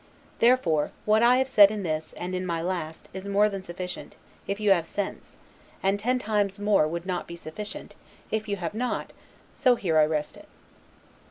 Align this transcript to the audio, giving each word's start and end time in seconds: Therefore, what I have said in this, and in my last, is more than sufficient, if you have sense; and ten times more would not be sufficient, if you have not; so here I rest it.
Therefore, 0.39 0.89
what 1.05 1.21
I 1.21 1.37
have 1.37 1.47
said 1.47 1.69
in 1.69 1.83
this, 1.83 2.11
and 2.13 2.33
in 2.33 2.43
my 2.43 2.59
last, 2.59 3.07
is 3.13 3.27
more 3.27 3.49
than 3.49 3.61
sufficient, 3.61 4.15
if 4.47 4.59
you 4.59 4.71
have 4.71 4.87
sense; 4.87 5.35
and 5.83 5.99
ten 5.99 6.17
times 6.17 6.57
more 6.57 6.87
would 6.87 7.05
not 7.05 7.27
be 7.27 7.35
sufficient, 7.35 7.93
if 8.31 8.47
you 8.47 8.55
have 8.55 8.73
not; 8.73 9.13
so 9.53 9.75
here 9.75 9.99
I 9.99 10.05
rest 10.07 10.37
it. 10.37 10.47